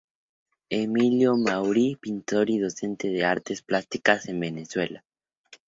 [0.71, 5.05] Emilio Mauri pintor y docente de artes plásticas en Venezuela.